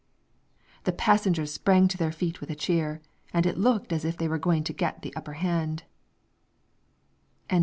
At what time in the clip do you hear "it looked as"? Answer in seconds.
3.45-4.03